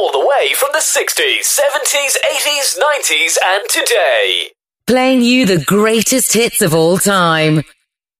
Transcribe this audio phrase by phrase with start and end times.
[0.00, 4.50] All the way from the 60s, 70s, 80s, 90s, and today.
[4.86, 7.56] Playing you the greatest hits of all time.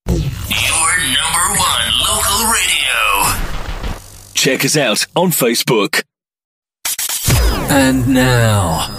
[0.06, 2.98] Your number one local radio.
[4.34, 6.02] Check us out on Facebook.
[7.70, 8.90] And now.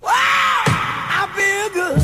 [0.00, 0.62] Wow,
[1.10, 1.98] I feel good.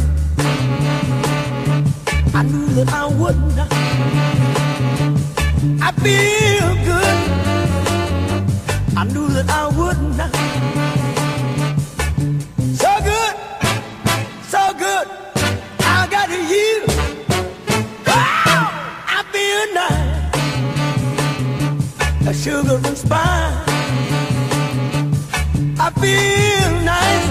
[2.34, 3.72] I knew that I would not.
[5.80, 6.81] I feel
[22.32, 23.68] A sugar and spice.
[25.78, 27.28] I feel nice.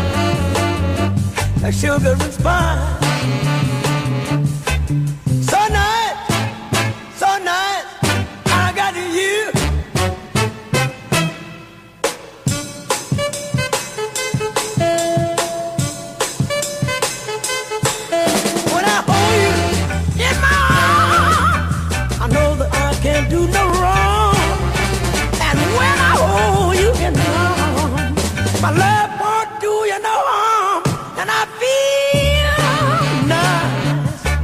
[1.63, 2.99] A sugar and spice.
[5.49, 6.17] So nice,
[7.17, 7.85] so nice.
[8.45, 9.60] I got you.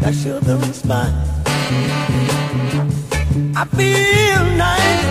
[0.08, 1.14] That sugar and spice.
[3.58, 5.04] I feel nice,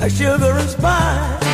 [0.00, 1.47] that sugar and spice.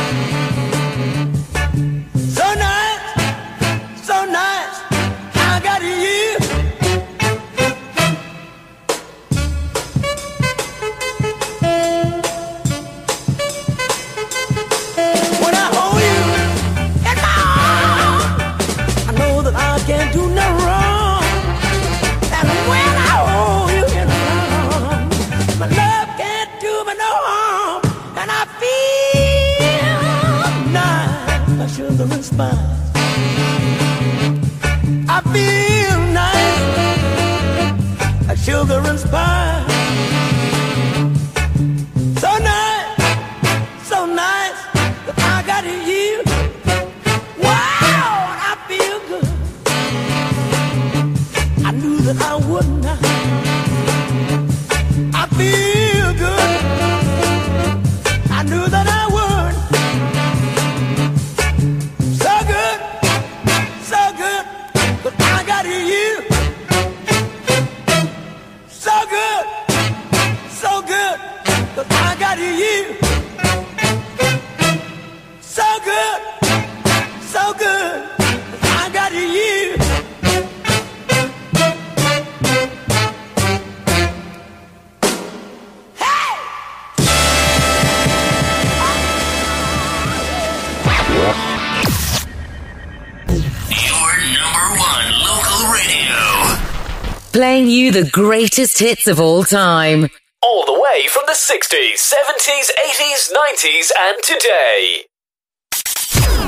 [97.45, 100.09] Playing you the greatest hits of all time.
[100.41, 105.05] All the way from the 60s, 70s, 80s, 90s, and today.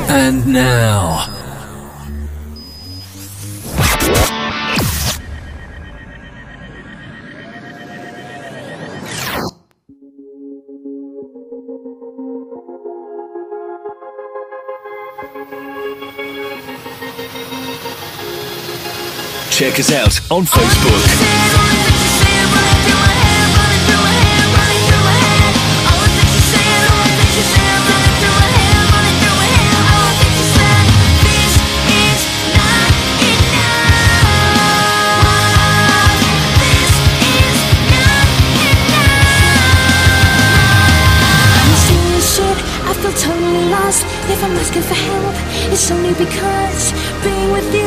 [0.09, 1.27] And now.
[19.57, 21.47] Check us out on Facebook.
[44.29, 45.33] If I'm asking for help,
[45.73, 46.91] it's only because
[47.23, 47.86] being with you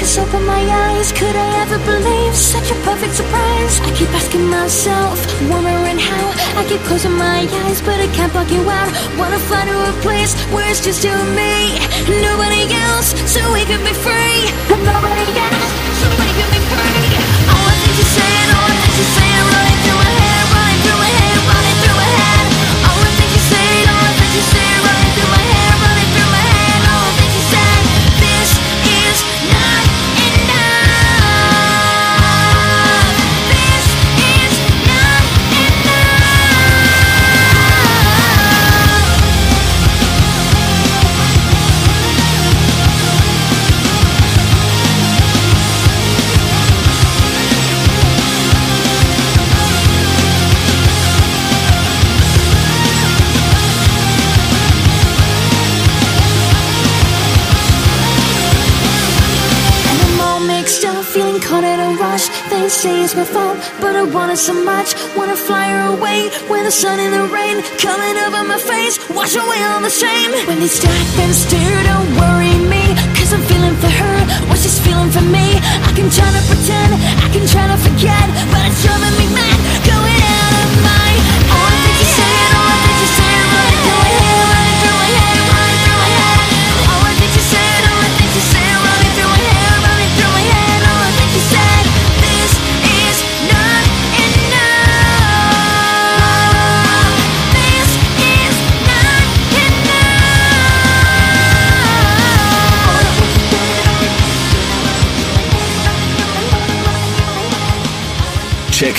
[0.00, 1.12] has opened my eyes.
[1.12, 3.80] Could I ever believe such a perfect surprise?
[3.80, 5.16] I keep asking myself,
[5.50, 6.26] wondering how.
[6.60, 8.90] I keep closing my eyes, but I can't block you out.
[9.18, 11.78] Wanna fly to a place where it's just you and me,
[12.22, 14.50] nobody else, so we can be free.
[14.68, 17.04] Nobody else, so we can be free.
[17.52, 19.69] All the things you said, all the things you said, running
[63.10, 64.94] it's my fault, but I want it so much.
[65.16, 68.98] Wanna fly her away with the sun and the rain coming over my face.
[69.10, 70.30] Wash away all the shame.
[70.46, 72.94] When they stop and stare, don't worry me.
[73.18, 74.16] Cause I'm feeling for her,
[74.46, 75.58] what she's feeling for me.
[75.58, 79.89] I can try to pretend, I can try to forget, but it's driving me mad.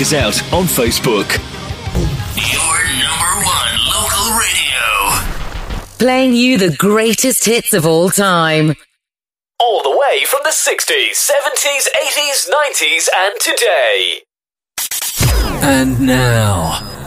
[0.02, 1.30] Check us out on Facebook.
[2.36, 5.98] Your number one local radio.
[6.00, 8.74] Playing you the greatest hits of all time.
[9.60, 14.24] All the way from the 60s, 70s, 80s, 90s, and today.
[15.62, 17.01] And now,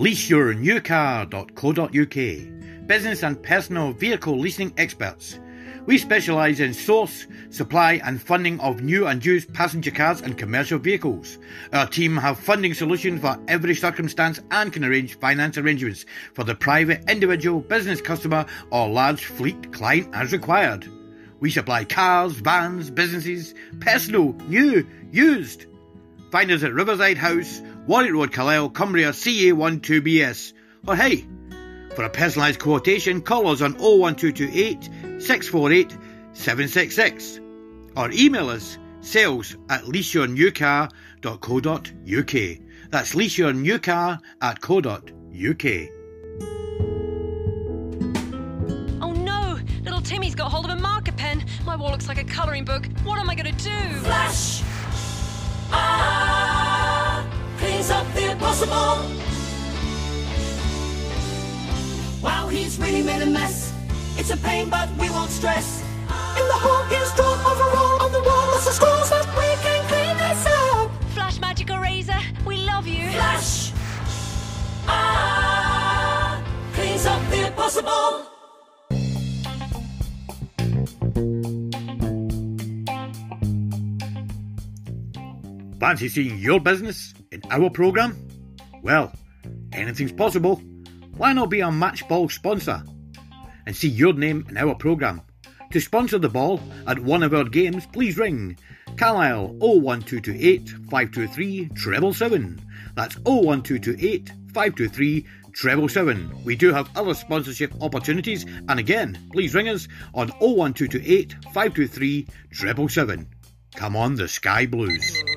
[0.00, 5.38] leaseyournewcar.co.uk, business and personal vehicle leasing experts.
[5.84, 10.78] We specialise in source, supply and funding of new and used passenger cars and commercial
[10.78, 11.36] vehicles.
[11.74, 16.54] Our team have funding solutions for every circumstance and can arrange finance arrangements for the
[16.54, 20.88] private, individual, business customer or large fleet client as required.
[21.40, 25.66] We supply cars, vans, businesses, personal, new, used.
[26.30, 30.52] Find us at Riverside House, Warwick Road, Carlisle, Cumbria, CA12BS.
[30.86, 31.26] Or hey,
[31.94, 34.84] for a personalised quotation, call us on 01228
[35.20, 35.96] 648
[36.32, 37.40] 766
[37.96, 42.58] or email us sales at leaseyournewcar.co.uk.
[42.90, 45.64] That's leaseyournewcar at co.uk.
[49.02, 49.58] Oh no!
[49.82, 51.44] Little Timmy's got hold of a marker pen.
[51.64, 52.86] My wall looks like a colouring book.
[53.04, 53.94] What am I going to do?
[54.00, 54.62] Flash!
[55.72, 56.59] Ah!
[57.90, 59.04] Up the impossible.
[62.22, 63.74] Wow, he's really made a mess.
[64.16, 65.82] It's a pain, but we won't stress.
[66.38, 68.46] In the hole, he's drawn overall on the wall.
[68.52, 70.90] Lots of scrolls that we can clean this up.
[71.14, 73.10] Flash Magic Eraser, we love you.
[73.10, 73.72] Flash!
[74.86, 76.42] Ah!
[76.74, 78.29] Cleans up the impossible.
[85.80, 88.14] Fancy seeing your business in our programme?
[88.82, 89.10] Well,
[89.72, 90.56] anything's possible.
[91.16, 92.84] Why not be a match ball sponsor
[93.66, 95.22] and see your name in our programme?
[95.72, 98.58] To sponsor the ball at one of our games, please ring
[98.98, 102.60] Carlisle 01228 523 treble 7.
[102.94, 106.44] That's 01228 523 treble 7.
[106.44, 112.88] We do have other sponsorship opportunities, and again, please ring us on 01228 523 treble
[112.88, 113.26] 7.
[113.76, 115.29] Come on, the Sky Blues.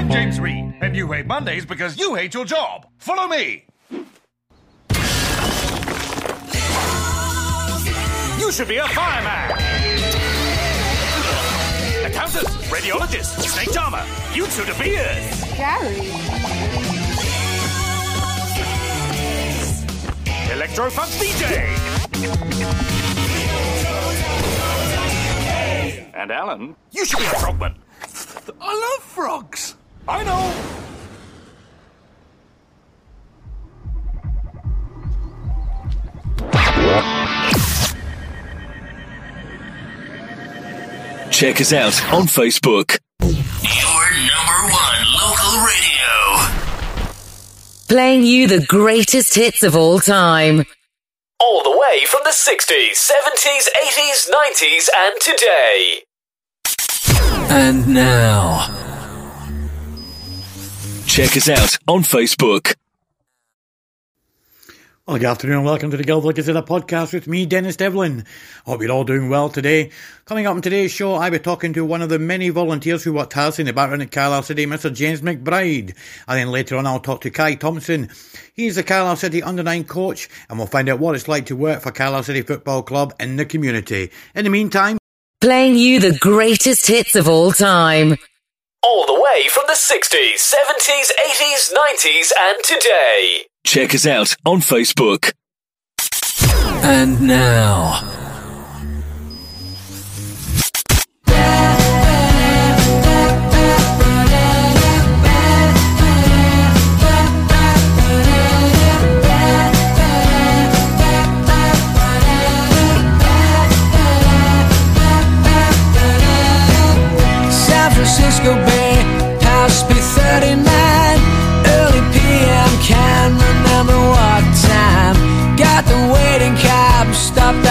[0.00, 2.86] I'm James Reed, and you hate Mondays because you hate your job.
[2.96, 3.66] Follow me.
[8.38, 9.50] You should be a fireman.
[12.06, 15.44] Accountant, radiologist, snake charmer, You two to beers.
[15.58, 16.08] Gary.
[20.50, 21.76] Electro-funk DJ.
[26.14, 27.74] And Alan, you should be a frogman.
[28.62, 29.76] I love frogs.
[30.10, 30.70] I know.
[41.40, 42.98] check us out on Facebook.
[43.22, 46.10] Your number one local radio.
[47.88, 50.66] Playing you the greatest hits of all time.
[51.38, 56.02] All the way from the 60s, 70s, 80s, 90s, and today.
[57.48, 58.89] And now,
[61.10, 62.76] check us out on Facebook.
[65.08, 68.24] Well, good afternoon and welcome to the Gillford Gazette podcast with me, Denis Devlin.
[68.64, 69.90] Hope you're all doing well today.
[70.24, 73.12] Coming up on today's show, I'll be talking to one of the many volunteers who
[73.12, 74.94] worked hard in the background at Carlisle City, Mr.
[74.94, 75.96] James McBride.
[76.28, 78.08] And then later on, I'll talk to Kai Thompson.
[78.54, 81.56] He's the Carlisle City under 9 coach, and we'll find out what it's like to
[81.56, 84.12] work for Carlisle City Football Club in the community.
[84.36, 84.96] In the meantime,
[85.40, 88.16] Playing you the greatest hits of all time.
[88.82, 93.44] All the way from the 60s, 70s, 80s, 90s, and today.
[93.62, 95.32] Check us out on Facebook.
[96.82, 98.00] And now,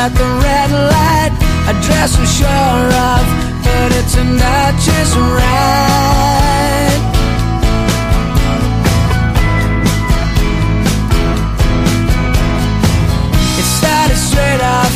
[0.06, 1.34] at the red light.
[1.72, 3.26] A dress I'm sure of,
[3.66, 7.00] but it's out just right.
[13.60, 14.96] It started straight off,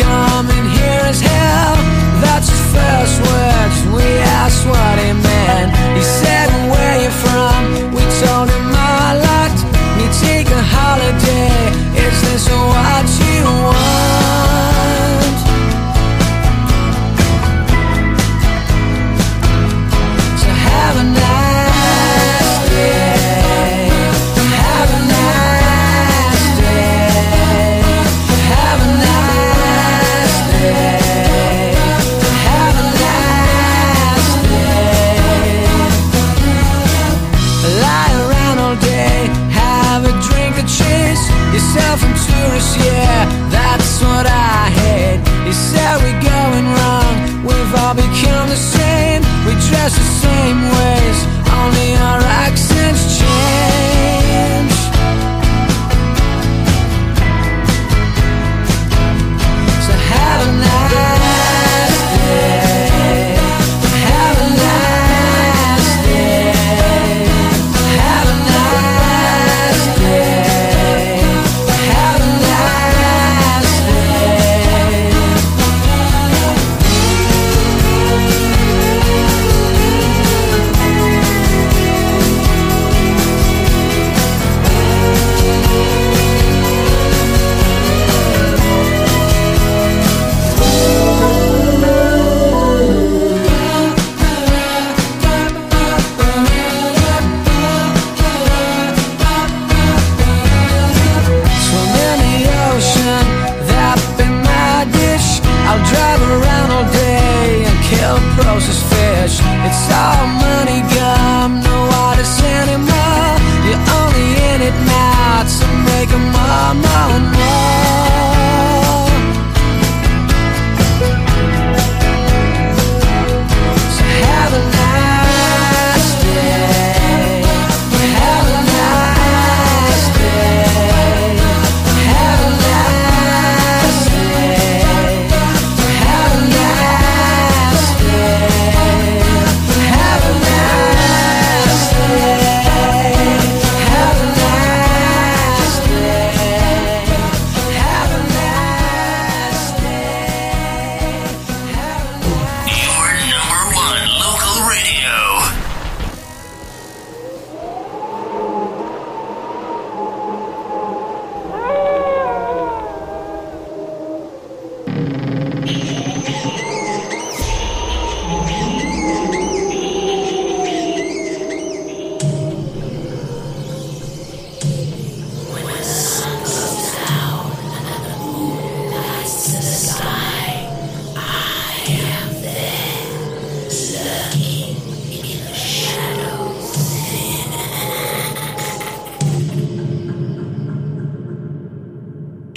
[0.00, 1.76] coming here as hell.
[2.24, 3.76] That's his first words.
[3.94, 4.06] We
[4.42, 5.70] asked what he meant.
[5.98, 7.60] He said, Where you from?
[7.94, 9.54] We told him our lot.
[9.98, 11.54] We take a holiday.
[11.94, 12.71] Is this what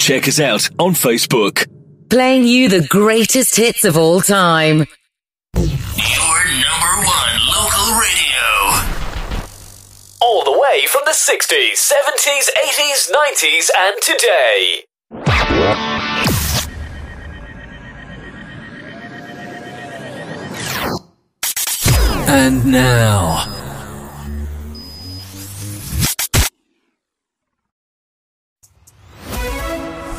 [0.06, 1.68] Check us out on Facebook.
[2.12, 4.86] Playing you the greatest hits of all time.
[5.56, 8.46] Your number one local radio.
[10.22, 14.84] All the way from the 60s, 70s, 80s, 90s, and today.
[22.28, 23.55] And now,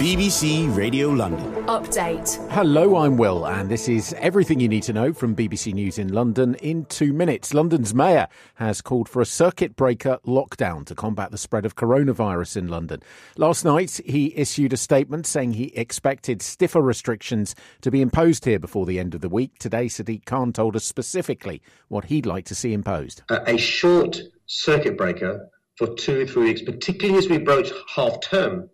[0.06, 1.52] BBC Radio London.
[1.64, 2.48] Update.
[2.52, 6.12] Hello, I'm Will, and this is everything you need to know from BBC News in
[6.12, 7.52] London in two minutes.
[7.52, 12.56] London's mayor has called for a circuit breaker lockdown to combat the spread of coronavirus
[12.56, 13.02] in London.
[13.36, 18.60] Last night, he issued a statement saying he expected stiffer restrictions to be imposed here
[18.60, 19.58] before the end of the week.
[19.58, 23.22] Today, Sadiq Khan told us specifically what he'd like to see imposed.
[23.28, 28.20] a a short circuit breaker for two or three weeks, particularly as we approach half
[28.20, 28.70] term,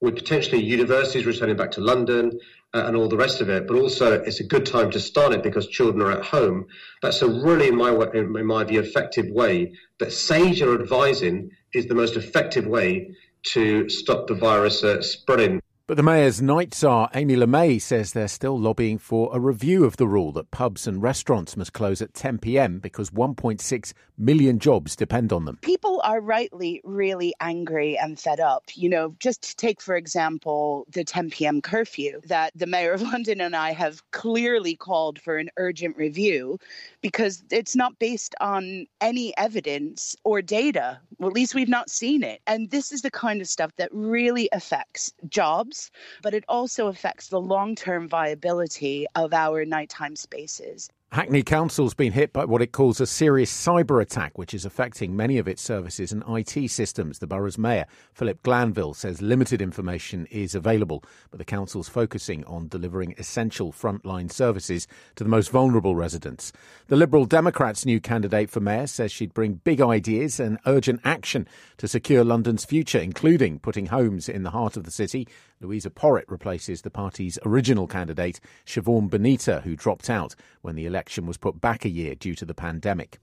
[0.00, 2.38] with potentially universities returning back to London
[2.74, 3.66] uh, and all the rest of it.
[3.66, 6.66] But also, it's a good time to start it because children are at home.
[7.02, 11.86] That's a really, in my, in my view, effective way that SAGE are advising is
[11.86, 13.10] the most effective way
[13.42, 15.60] to stop the virus uh, spreading.
[15.90, 19.96] But the Mayor's Night Tsar, Amy Lamé, says they're still lobbying for a review of
[19.96, 24.94] the rule that pubs and restaurants must close at 10 pm because 1.6 million jobs
[24.94, 25.58] depend on them.
[25.62, 28.70] People are rightly really angry and fed up.
[28.74, 33.40] You know, just take, for example, the 10 pm curfew that the Mayor of London
[33.40, 36.60] and I have clearly called for an urgent review
[37.00, 41.00] because it's not based on any evidence or data.
[41.18, 42.40] Well, at least we've not seen it.
[42.46, 45.90] And this is the kind of stuff that really affects jobs
[46.22, 50.90] but it also affects the long term viability of our nighttime spaces.
[51.12, 55.16] Hackney Council's been hit by what it calls a serious cyber attack, which is affecting
[55.16, 57.18] many of its services and IT systems.
[57.18, 61.02] The borough's mayor, Philip Glanville, says limited information is available,
[61.32, 64.86] but the council's focusing on delivering essential frontline services
[65.16, 66.52] to the most vulnerable residents.
[66.86, 71.48] The Liberal Democrats' new candidate for mayor says she'd bring big ideas and urgent action
[71.78, 75.26] to secure London's future, including putting homes in the heart of the city.
[75.60, 80.99] Louisa Porritt replaces the party's original candidate, Siobhan Benita, who dropped out when the election
[81.00, 83.18] election was put back a year due to the pandemic.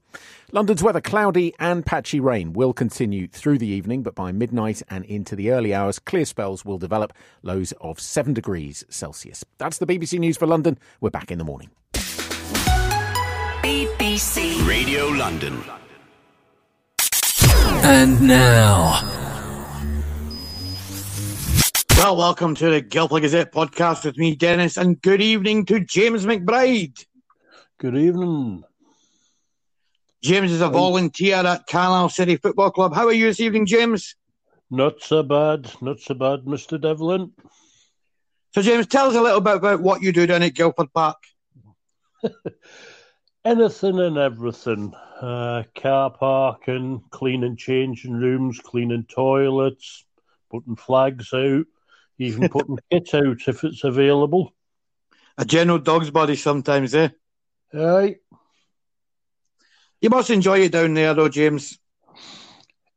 [0.50, 5.04] London's weather cloudy and patchy rain will continue through the evening, but by midnight and
[5.04, 7.12] into the early hours, clear spells will develop,
[7.44, 9.44] lows of 7 degrees Celsius.
[9.58, 10.76] That's the BBC News for London.
[11.00, 11.70] We're back in the morning.
[13.62, 15.62] BBC Radio London.
[17.84, 19.18] And now.
[21.96, 26.26] Well, welcome to the Gillford Gazette podcast with me, Denis, and good evening to James
[26.26, 27.04] McBride.
[27.78, 28.64] Good evening.
[30.20, 32.92] James is a volunteer at Carlisle City Football Club.
[32.92, 34.16] How are you this evening, James?
[34.68, 36.80] Not so bad, not so bad, Mr.
[36.80, 37.30] Devlin.
[38.52, 41.18] So, James, tell us a little bit about what you do down at Gillford Park.
[43.44, 44.92] Anything and everything.
[45.20, 50.04] Uh, car parking, cleaning changing rooms, cleaning toilets,
[50.50, 51.66] putting flags out,
[52.18, 54.52] even putting kit out if it's available.
[55.36, 57.10] A general dog's body sometimes, eh?
[57.74, 58.16] Aye.
[60.00, 61.78] You must enjoy it down there, though, James.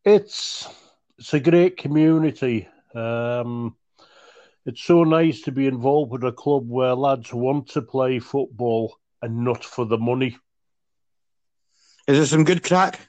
[0.05, 0.67] It's
[1.17, 2.67] it's a great community.
[2.95, 3.75] Um,
[4.65, 8.95] it's so nice to be involved with a club where lads want to play football
[9.21, 10.38] and not for the money.
[12.07, 12.99] Is there some good crack?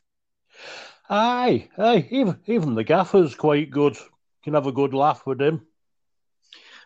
[1.08, 2.08] Aye, aye.
[2.10, 3.96] Even even the gaffer's quite good.
[4.42, 5.66] Can have a good laugh with him.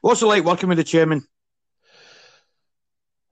[0.03, 1.27] What's it like working with the chairman?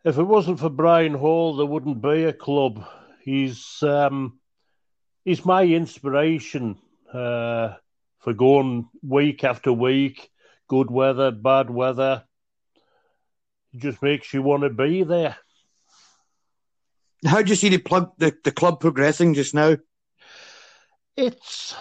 [0.04, 2.86] If it wasn't for Brian Hall, there wouldn't be a club.
[3.22, 4.38] He's um,
[5.24, 6.78] he's my inspiration
[7.12, 7.74] uh,
[8.18, 10.30] for going week after week,
[10.68, 12.24] good weather, bad weather.
[13.72, 15.36] It just makes you want to be there.
[17.24, 19.78] How do you see the, plug, the, the club progressing just now?
[21.16, 21.74] It's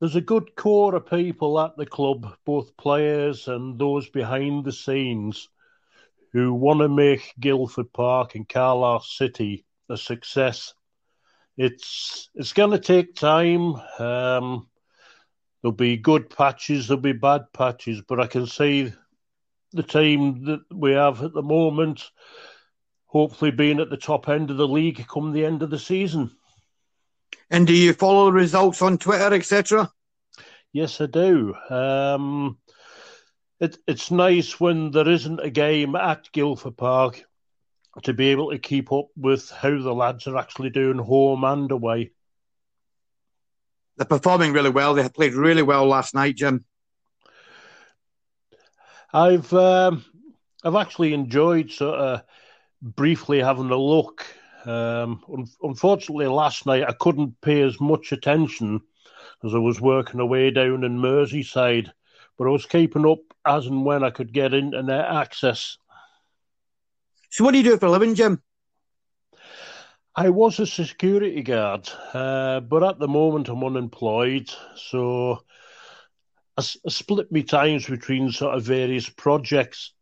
[0.00, 4.72] there's a good core of people at the club, both players and those behind the
[4.72, 5.48] scenes
[6.32, 10.74] who want to make Gillford Park and Carlisle City a success.
[11.56, 13.74] It's it's going to take time.
[13.98, 14.68] Um,
[15.60, 18.92] there'll be good patches, there'll be bad patches, but I can see
[19.72, 22.10] the team that we have at the moment
[23.12, 26.30] hopefully being at the top end of the league come the end of the season.
[27.50, 29.92] And do you follow the results on Twitter, etc.?
[30.72, 31.54] Yes, I do.
[31.68, 32.56] Um,
[33.62, 37.24] it, it's nice when there isn't a game at Gillford Park
[38.02, 41.70] to be able to keep up with how the lads are actually doing home and
[41.70, 42.10] away.
[43.96, 44.94] They're performing really well.
[44.94, 46.64] They played really well last night, Jim.
[49.12, 50.04] I've um,
[50.64, 52.22] I've actually enjoyed sort of
[52.80, 54.26] briefly having a look.
[54.64, 58.80] Um, un- unfortunately, last night I couldn't pay as much attention
[59.44, 61.92] as I was working away down in Merseyside
[62.38, 65.76] but I was keeping up as and when I could get internet access.
[67.30, 68.42] So, what do you do for a living, Jim?
[70.14, 75.42] I was a security guard, uh, but at the moment I'm unemployed, so
[76.58, 79.94] I, I split my times between sort of various projects.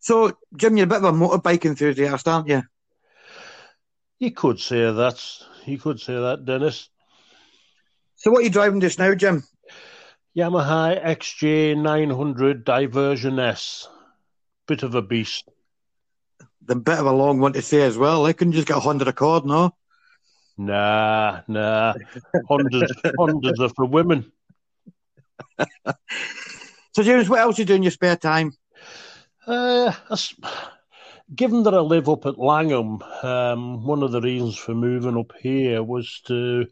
[0.00, 2.62] So, Jim, you're a bit of a motorbike enthusiast, aren't you?
[4.18, 5.24] You could say that.
[5.64, 6.90] You could say that, Denis.
[8.16, 9.42] So, what are you driving just now, Jim?
[10.36, 13.88] Yamaha XJ900 Diversion S.
[14.68, 15.48] Bit of a beast.
[16.62, 18.22] The bit of a long one to say as well.
[18.22, 19.74] They couldn't just get a Honda Accord, no?
[20.56, 21.94] Nah, nah.
[22.48, 24.30] Hondas, Hondas are for women.
[26.92, 28.52] so, James, what else do you do in your spare time?
[29.46, 29.92] Uh,
[31.34, 35.32] given that I live up at Langholm, um, one of the reasons for moving up
[35.40, 36.68] here was to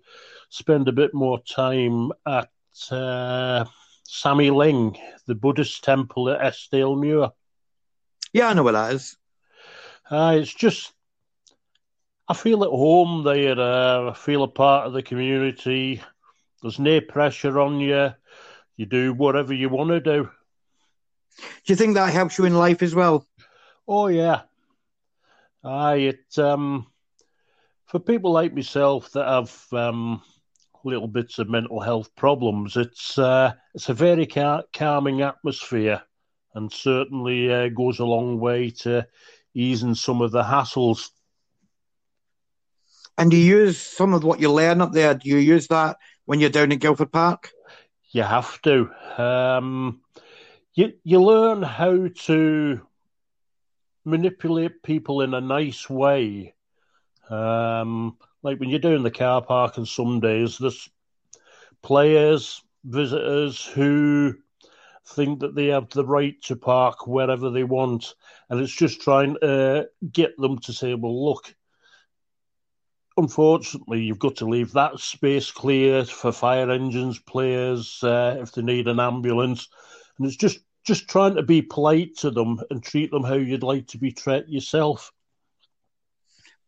[0.48, 2.50] spend a bit more time at
[2.90, 3.64] uh,
[4.08, 7.32] Samye Ling, the Buddhist temple at Eskdalemuir.
[8.32, 9.16] Yeah, I know where that is.
[10.10, 10.92] Uh, it's just,
[12.28, 13.58] I feel at home there.
[13.58, 16.02] Uh, I feel a part of the community.
[16.62, 18.10] There's no pressure on you.
[18.76, 20.30] You do whatever you want to do.
[21.38, 23.26] Do you think that helps you in life as well?
[23.86, 24.42] Oh yeah.
[25.64, 26.86] Aye, it um
[27.86, 30.22] for people like myself that have um
[30.88, 36.02] little bits of mental health problems, it's uh, it's a very car- calming atmosphere,
[36.54, 39.06] and certainly uh, goes a long way to
[39.54, 41.10] easing some of the hassles.
[43.16, 45.14] And do you use some of what you learn up there?
[45.14, 47.50] Do you use that when you're down at Gillford Park?
[48.10, 48.90] You have to.
[49.18, 50.00] Um,
[50.74, 52.80] you you learn how to
[54.04, 56.54] manipulate people in a nice way.
[57.28, 60.88] Um, like when you're doing the car park, and some days there's
[61.82, 64.34] players, visitors who
[65.06, 68.14] think that they have the right to park wherever they want,
[68.48, 71.54] and it's just trying to get them to say, "Well, look."
[73.16, 78.62] Unfortunately, you've got to leave that space clear for fire engines, players, uh, if they
[78.62, 79.68] need an ambulance,
[80.18, 83.62] and it's just just trying to be polite to them and treat them how you'd
[83.62, 85.12] like to be treated yourself.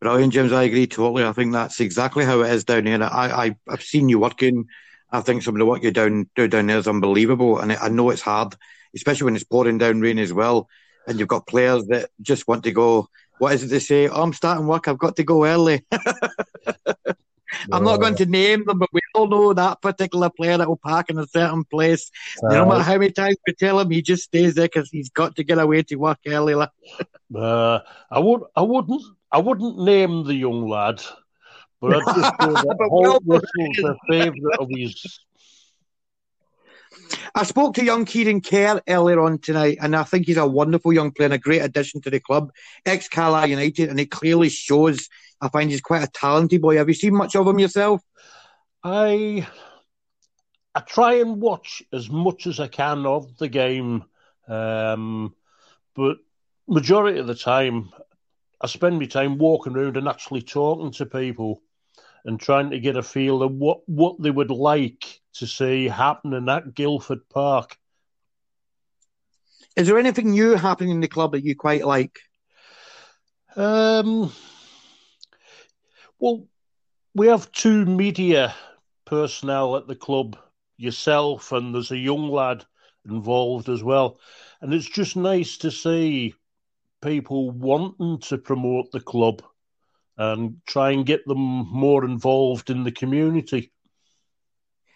[0.01, 0.51] Brilliant, James.
[0.51, 1.23] I agree totally.
[1.23, 3.01] I think that's exactly how it is down here.
[3.03, 4.65] I, I I've seen you working.
[5.11, 7.87] I think some of the work you down do down there is unbelievable, and I
[7.89, 8.55] know it's hard,
[8.95, 10.67] especially when it's pouring down rain as well.
[11.07, 13.09] And you've got players that just want to go.
[13.37, 14.07] What is it they say?
[14.07, 14.87] Oh, I'm starting work.
[14.87, 15.85] I've got to go early.
[17.71, 20.77] I'm not going to name them, but we all know that particular player that will
[20.77, 22.09] park in a certain place.
[22.43, 25.09] Uh, no matter how many times we tell him, he just stays there because he's
[25.09, 26.53] got to get away to work early.
[26.53, 31.01] uh, I would, I wouldn't, I wouldn't name the young lad,
[31.79, 35.19] but I'd just say that Holt Russell's a favourite of his.
[37.33, 40.91] I spoke to young Kieran Kerr earlier on tonight, and I think he's a wonderful
[40.91, 42.51] young player and a great addition to the club.
[42.85, 45.07] Ex Carlisle United, and it clearly shows.
[45.39, 46.77] I find he's quite a talented boy.
[46.77, 48.01] Have you seen much of him yourself?
[48.83, 49.47] I
[50.73, 54.05] I try and watch as much as I can of the game,
[54.47, 55.35] um,
[55.95, 56.17] but
[56.67, 57.91] majority of the time,
[58.61, 61.63] I spend my time walking around and actually talking to people
[62.23, 66.47] and trying to get a feel of what, what they would like to see happening
[66.47, 67.75] at Gillford Park.
[69.75, 72.19] Is there anything new happening in the club that you quite like?
[73.55, 74.31] Um,
[76.19, 76.45] well,
[77.15, 78.53] we have two media
[79.05, 80.37] personnel at the club,
[80.77, 82.65] yourself, and there's a young lad
[83.05, 84.19] involved as well.
[84.61, 86.35] And it's just nice to see
[87.01, 89.43] people wanting to promote the club
[90.17, 93.71] and try and get them more involved in the community.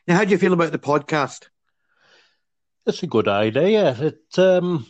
[0.07, 1.47] Now, how do you feel about the podcast?
[2.85, 3.95] It's a good idea.
[3.99, 4.85] It um,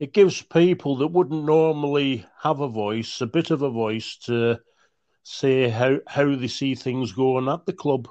[0.00, 4.58] it gives people that wouldn't normally have a voice a bit of a voice to
[5.22, 8.08] say how how they see things going at the club.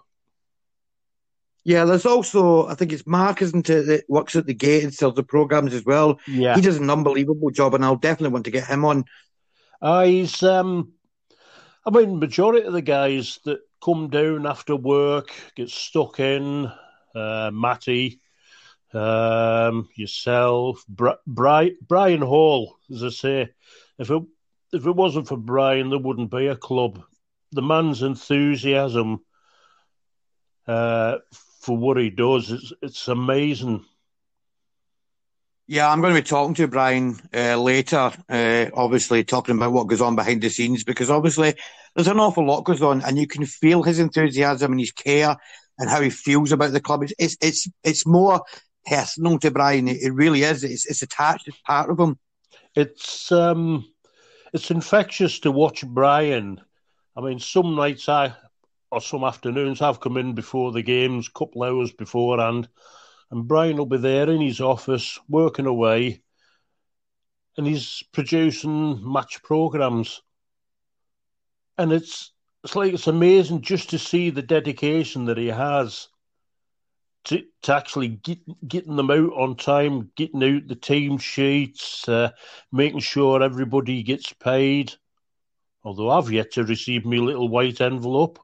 [1.65, 4.93] Yeah, there's also I think it's Mark, isn't it, that works at the gate and
[4.93, 6.19] sells the programs as well.
[6.27, 9.05] Yeah, he does an unbelievable job, and I'll definitely want to get him on.
[9.81, 10.93] Uh, he's um,
[11.85, 16.71] I mean, majority of the guys that come down after work get stuck in.
[17.15, 18.21] Uh, Matty,
[18.91, 23.49] um, yourself, Bri- Bri- Brian Hall, as I say,
[23.99, 24.23] if it
[24.71, 27.03] if it wasn't for Brian, there wouldn't be a club.
[27.51, 29.19] The man's enthusiasm
[30.67, 31.17] uh,
[31.63, 33.85] for what he does, it's, it's amazing.
[35.65, 39.87] Yeah, I'm going to be talking to Brian uh, later, uh, obviously talking about what
[39.87, 41.55] goes on behind the scenes, because obviously
[41.95, 45.37] there's an awful lot goes on, and you can feel his enthusiasm and his care
[45.79, 47.03] and how he feels about the club.
[47.03, 48.41] It's it's it's, it's more
[48.85, 49.87] personal to Brian.
[49.87, 50.65] It, it really is.
[50.65, 51.47] It's it's attached.
[51.47, 52.19] It's part of him.
[52.75, 53.87] It's um,
[54.51, 56.59] it's infectious to watch Brian.
[57.15, 58.35] I mean, some nights I
[58.93, 62.67] or some afternoons I've come in before the games, couple hours beforehand
[63.33, 66.21] and Brian will be there in his office working away,
[67.57, 70.21] and he's producing match programs.
[71.79, 72.31] And it's
[72.63, 76.09] it's like it's amazing just to see the dedication that he has
[77.23, 82.29] to to actually get, getting them out on time, getting out the team sheets, uh,
[82.71, 84.93] making sure everybody gets paid.
[85.83, 88.37] Although I've yet to receive my little white envelope.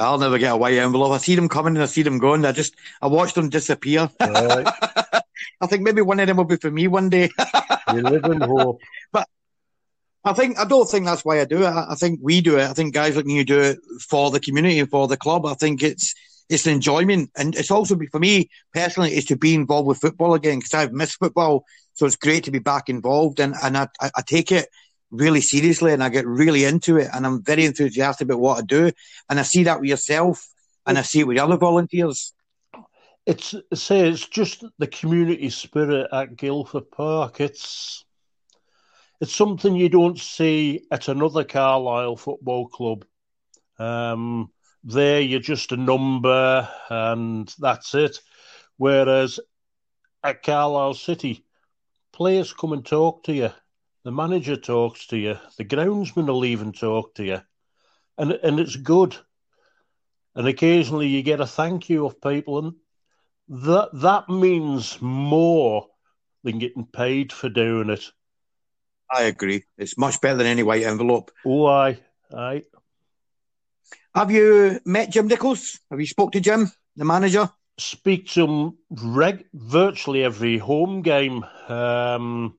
[0.00, 1.12] I'll never get a white envelope.
[1.12, 2.44] I see them coming and I see them going.
[2.44, 4.10] I just I watch them disappear.
[4.20, 4.66] Right.
[5.60, 7.30] I think maybe one of them will be for me one day.
[7.92, 8.80] you live in hope.
[9.12, 9.28] But
[10.24, 11.66] I think I don't think that's why I do it.
[11.66, 12.64] I, I think we do it.
[12.64, 15.46] I think guys like you do it for the community and for the club.
[15.46, 16.14] I think it's
[16.48, 20.58] it's enjoyment, and it's also for me personally, is to be involved with football again
[20.58, 21.64] because I've missed football.
[21.94, 24.68] So it's great to be back involved, and and I, I take it
[25.10, 28.62] really seriously, and I get really into it, and I'm very enthusiastic about what I
[28.62, 28.92] do,
[29.28, 30.46] and I see that with yourself,
[30.86, 32.32] and I see it with other volunteers.
[33.26, 37.40] It's say it's just the community spirit at Gillford Park.
[37.40, 38.04] It's
[39.20, 43.04] it's something you don't see at another Carlisle football club.
[43.78, 44.50] Um,
[44.82, 48.18] there, you're just a number, and that's it.
[48.78, 49.38] Whereas
[50.24, 51.44] at Carlisle City,
[52.12, 53.50] players come and talk to you.
[54.02, 55.38] The manager talks to you.
[55.58, 57.40] The groundsman will even talk to you,
[58.16, 59.16] and and it's good.
[60.34, 62.74] And occasionally you get a thank you of people, and
[63.48, 65.88] that that means more
[66.44, 68.04] than getting paid for doing it.
[69.12, 69.64] I agree.
[69.76, 71.30] It's much better than any white envelope.
[71.44, 71.98] Oh, aye,
[72.32, 72.62] aye.
[74.14, 75.80] Have you met Jim Nichols?
[75.90, 77.50] Have you spoke to Jim, the manager?
[77.78, 81.44] Speak to him reg- virtually every home game.
[81.68, 82.58] Um,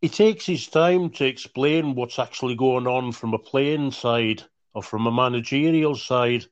[0.00, 4.42] he takes his time to explain what's actually going on from a playing side
[4.74, 6.44] or from a managerial side.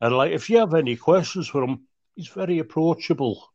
[0.00, 3.46] And like, if you have any questions for him, he's very approachable.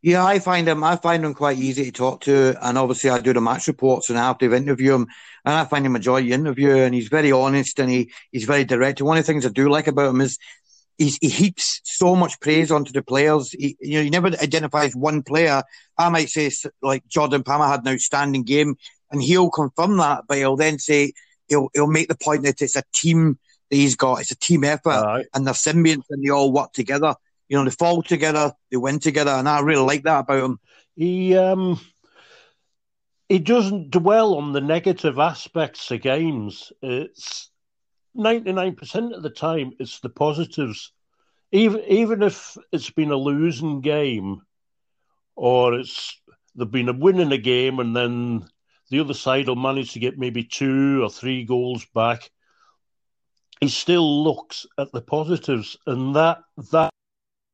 [0.00, 0.84] Yeah, I find him.
[0.84, 4.10] I find him quite easy to talk to, and obviously I do the match reports
[4.10, 5.06] and I have to interview him,
[5.46, 8.44] and I find him a joy to interview, and he's very honest and he, he's
[8.44, 9.00] very direct.
[9.00, 10.38] One of the things I do like about him is
[10.98, 13.50] he's, he heaps so much praise onto the players.
[13.50, 15.62] He, you know, he never identifies one player.
[15.98, 16.50] I might say
[16.82, 18.76] like Jordan Palmer had an outstanding game,
[19.10, 21.12] and he'll confirm that, but he'll then say
[21.48, 23.38] he'll he'll make the point that it's a team
[23.70, 24.20] that he's got.
[24.20, 27.14] It's a team effort, and they're symbionts, and they all work together
[27.48, 30.58] you know, they fall together, they win together, and I really like that about him.
[30.96, 31.80] He um
[33.28, 36.72] he doesn't dwell on the negative aspects of games.
[36.82, 37.50] It's
[38.14, 40.92] ninety nine percent of the time it's the positives.
[41.52, 44.42] Even even if it's been a losing game,
[45.36, 46.20] or it's
[46.54, 48.48] they've been a winning a game and then
[48.90, 52.30] the other side will manage to get maybe two or three goals back.
[53.60, 56.90] He still looks at the positives, and that that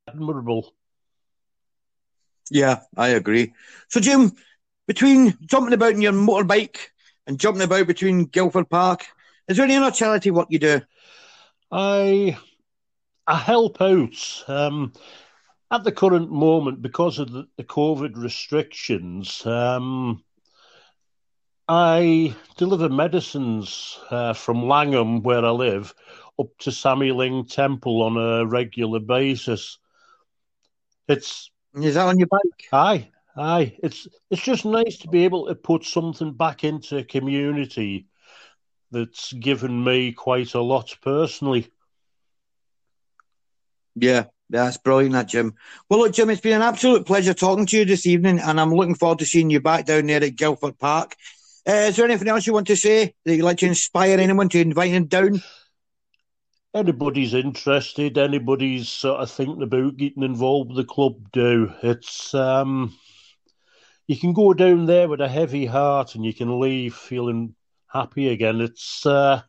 [0.09, 0.75] admirable.
[2.51, 3.55] Yeah, I agree.
[3.89, 4.33] So, Jim,
[4.87, 6.79] between jumping about in your motorbike
[7.27, 9.07] and jumping about between Gillford Park,
[9.51, 10.81] is there any other charity work you do?
[11.73, 12.39] I
[13.27, 14.45] I help out.
[14.47, 14.93] Um,
[15.73, 20.23] at the current moment, because of the, the COVID restrictions, um,
[21.69, 25.95] I deliver medicines uh, from Langholm, where I live,
[26.39, 29.79] up to Samye Ling Temple on a regular basis.
[31.09, 32.69] It's is that on your bike?
[32.73, 33.77] Aye, aye.
[33.83, 38.07] It's it's just nice to be able to put something back into a community
[38.91, 41.69] that's given me quite a lot personally.
[43.95, 45.55] Yeah, that's brilliant, that Jim.
[45.89, 48.73] Well, look, Jim, it's been an absolute pleasure talking to you this evening, and I'm
[48.75, 51.17] looking forward to seeing you back down there at Gillford Park.
[51.69, 54.49] Uh, is there anything else you want to say that you'd like to inspire anyone
[54.49, 55.43] to invite them down?
[56.75, 61.73] anybody's interested, anybody's sort of thinking about getting involved with the club, do.
[61.83, 62.97] It's um,
[64.07, 67.55] you can go down there with a heavy heart and you can leave feeling
[67.93, 68.61] happy again.
[68.61, 69.43] It's uh,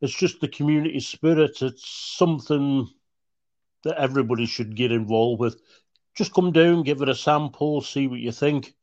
[0.00, 1.62] it's just the community spirit.
[1.62, 2.88] It's something
[3.84, 5.60] that everybody should get involved with.
[6.16, 8.74] Just come down, give it a sample, see what you think.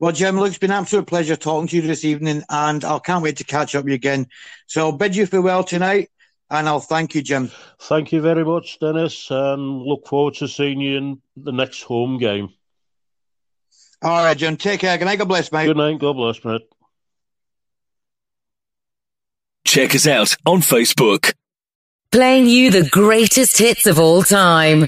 [0.00, 2.98] Well, Jim, look, it's been an absolute pleasure talking to you this evening, and I
[2.98, 4.26] can't wait to catch up with you again.
[4.66, 6.10] So I'll bid you farewell tonight,
[6.50, 7.52] and I'll thank you, Jim.
[7.82, 12.18] Thank you very much, Denis, and look forward to seeing you in the next home
[12.18, 12.48] game.
[14.02, 14.56] All right, Jim.
[14.56, 14.98] Take care.
[14.98, 15.20] Good night.
[15.20, 15.66] God bless, mate.
[15.66, 16.00] Good night.
[16.00, 16.62] God bless, mate.
[19.72, 21.32] Check us out on Facebook.
[22.10, 24.86] Playing you the greatest hits of all time.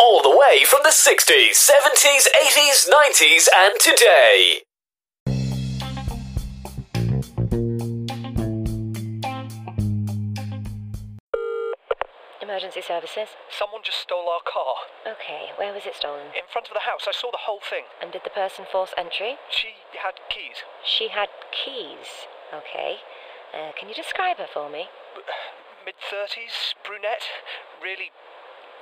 [0.00, 4.62] All the way from the 60s, 70s, 80s, 90s, and today.
[12.42, 13.28] Emergency services.
[13.48, 14.74] Someone just stole our car.
[15.06, 16.26] Okay, where was it stolen?
[16.34, 17.06] In front of the house.
[17.06, 17.84] I saw the whole thing.
[18.02, 19.36] And did the person force entry?
[19.52, 19.68] She
[20.02, 20.66] had keys.
[20.84, 22.26] She had keys.
[22.52, 22.98] Okay.
[23.54, 24.90] Uh, can you describe her for me?
[25.86, 27.22] Mid 30s, brunette,
[27.78, 28.10] really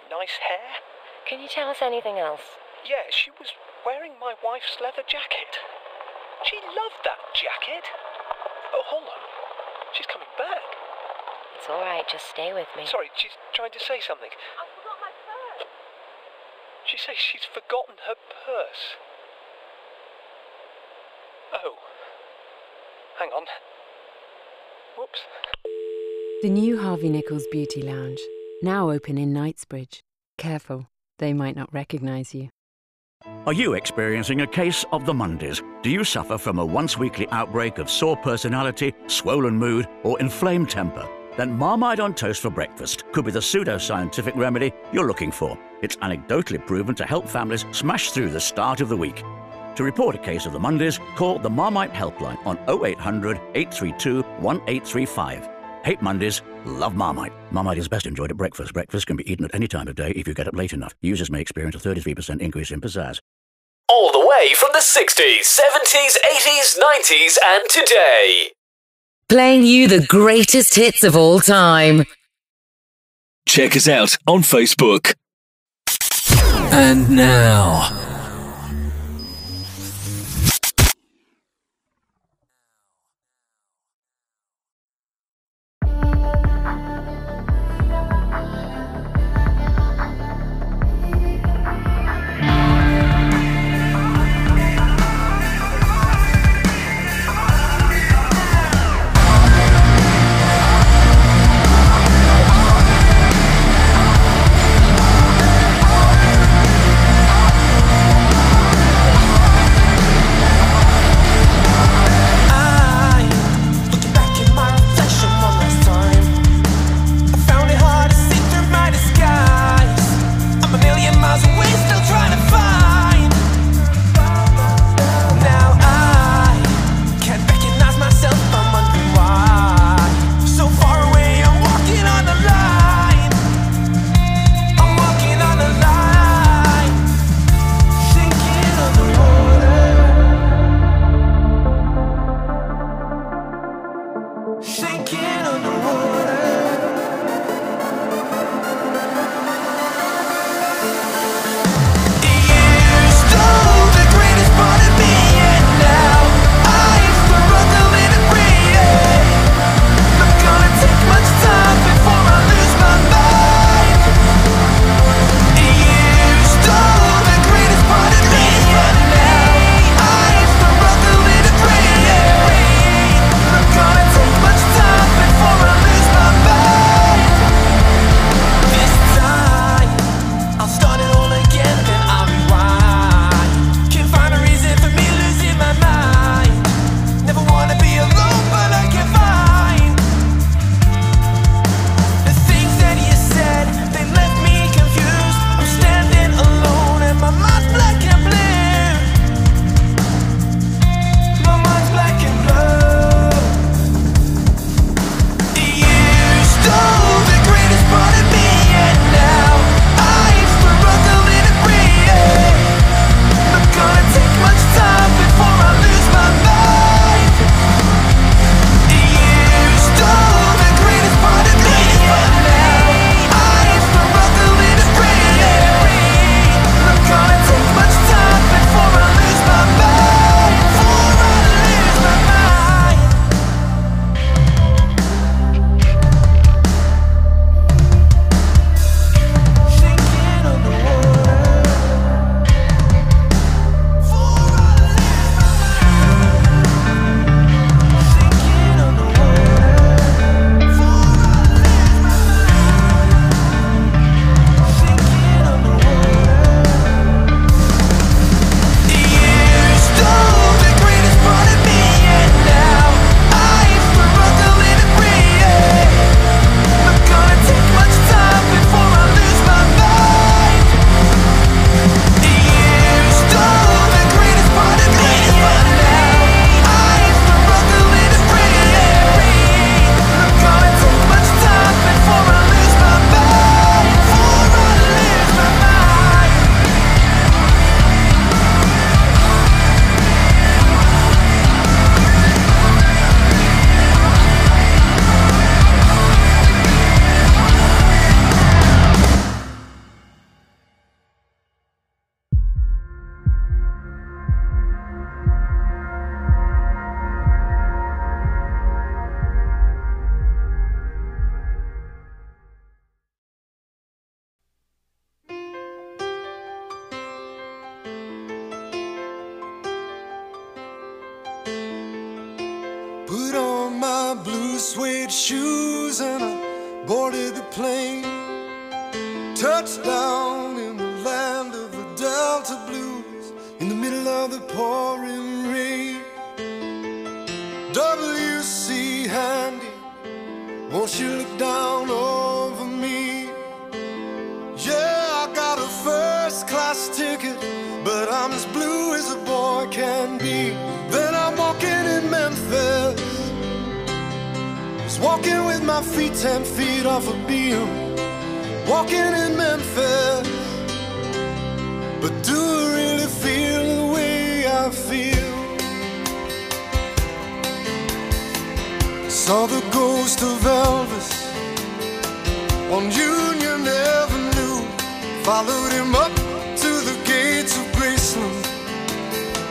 [0.08, 0.80] nice hair.
[1.28, 2.56] Can you tell us anything else?
[2.80, 3.52] Yeah, she was
[3.84, 5.60] wearing my wife's leather jacket.
[6.48, 7.84] She loved that jacket.
[8.72, 9.22] Oh, hold on.
[9.92, 10.64] She's coming back.
[11.60, 12.08] It's all right.
[12.08, 12.88] Just stay with me.
[12.88, 14.32] Sorry, she's trying to say something.
[14.32, 15.68] I forgot my purse.
[16.88, 18.96] She says she's forgotten her purse.
[21.60, 21.76] Oh.
[23.20, 23.44] Hang on.
[24.98, 25.20] Whoops.
[26.42, 28.20] The new Harvey Nichols Beauty Lounge,
[28.62, 30.02] now open in Knightsbridge.
[30.36, 30.86] Careful,
[31.18, 32.50] they might not recognise you.
[33.46, 35.62] Are you experiencing a case of the Mondays?
[35.82, 40.68] Do you suffer from a once weekly outbreak of sore personality, swollen mood, or inflamed
[40.68, 41.08] temper?
[41.38, 45.58] Then Marmite on Toast for breakfast could be the pseudo-scientific remedy you're looking for.
[45.80, 49.22] It's anecdotally proven to help families smash through the start of the week.
[49.76, 55.48] To report a case of the Mondays, call the Marmite helpline on 0800 832 1835.
[55.84, 57.32] Hate Mondays, love Marmite.
[57.50, 58.72] Marmite is best enjoyed at breakfast.
[58.72, 60.94] Breakfast can be eaten at any time of day if you get up late enough.
[61.00, 63.18] Users may experience a 33% increase in pizzazz.
[63.88, 68.52] All the way from the 60s, 70s, 80s, 90s, and today.
[69.28, 72.04] Playing you the greatest hits of all time.
[73.46, 75.14] Check us out on Facebook.
[76.72, 78.01] And now.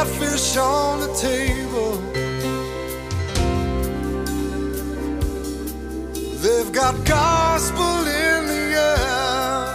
[0.00, 1.92] Catfish on the table.
[6.42, 7.94] They've got gospel
[8.26, 9.66] in the air.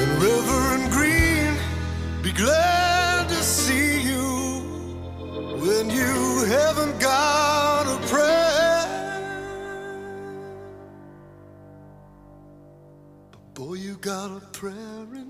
[0.00, 1.54] And Reverend Green,
[2.22, 4.28] be glad to see you
[5.64, 8.86] when you haven't got a prayer.
[13.32, 15.29] But boy, you got a prayer in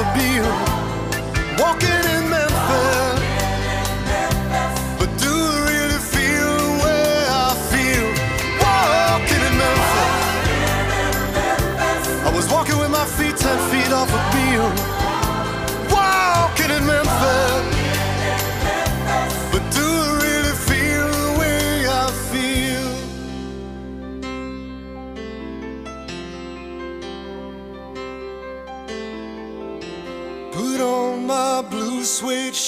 [0.00, 0.54] a Beale.
[1.58, 3.09] Walking in Memphis.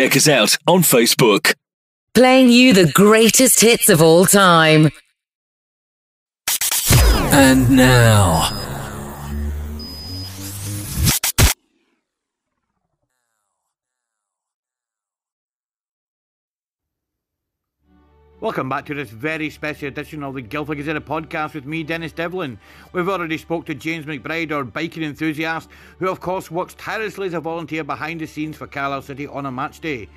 [0.00, 1.52] Check us out on Facebook.
[2.14, 4.88] Playing you the greatest hits of all time.
[7.32, 8.59] And now,
[18.40, 22.12] Welcome back to this very special edition of the Gillford Gazette podcast with me, Denis
[22.12, 22.58] Devlin.
[22.94, 25.68] We've already spoke to James McBride, our biking enthusiast,
[25.98, 29.44] who of course works tirelessly as a volunteer behind the scenes for Carlisle City on
[29.44, 30.08] a match day.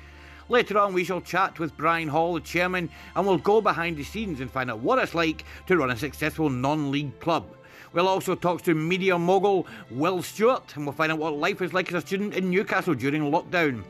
[0.48, 4.04] Later on, we shall chat with Brian Hall, the chairman, and we'll go behind the
[4.04, 7.44] scenes and find out what it's like to run a successful non-league club.
[7.92, 11.74] We'll also talk to media mogul Will Stewart, and we'll find out what life is
[11.74, 13.84] like as a student in Newcastle during lockdown.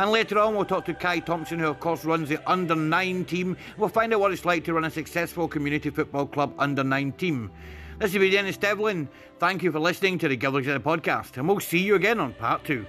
[0.00, 3.26] And later on, we'll talk to Kai Thompson, who of course runs the under 9
[3.26, 3.54] team.
[3.76, 7.12] We'll find out what it's like to run a successful community football club under 9
[7.12, 7.50] team.
[7.98, 9.10] This is Denis Devlin.
[9.38, 12.64] Thank you for listening to the Gilbert podcast, and we'll see you again on part
[12.64, 12.86] 2.